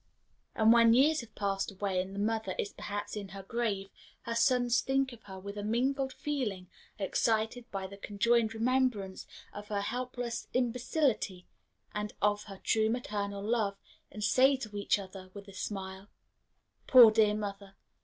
And 0.55 0.73
when 0.73 0.95
years 0.95 1.21
have 1.21 1.35
passed 1.35 1.71
away, 1.71 2.01
and 2.01 2.15
the 2.15 2.19
mother 2.19 2.55
is 2.57 2.73
perhaps 2.73 3.15
in 3.15 3.27
her 3.29 3.43
grave, 3.43 3.91
her 4.21 4.33
sons 4.33 4.81
think 4.81 5.13
of 5.13 5.21
her 5.25 5.37
with 5.39 5.59
a 5.59 5.63
mingled 5.63 6.11
feeling 6.11 6.71
excited 6.97 7.69
by 7.69 7.85
the 7.85 7.97
conjoined 7.97 8.55
remembrance 8.55 9.27
of 9.53 9.67
her 9.67 9.81
helpless 9.81 10.47
imbecility 10.55 11.45
and 11.93 12.13
of 12.19 12.45
her 12.45 12.57
true 12.63 12.89
maternal 12.89 13.43
love, 13.43 13.77
and 14.11 14.23
say 14.23 14.55
to 14.57 14.75
each 14.75 14.97
other, 14.97 15.29
with 15.35 15.47
a 15.47 15.53
smile, 15.53 16.07
"Poor 16.87 17.11
dear 17.11 17.35
mother! 17.35 17.75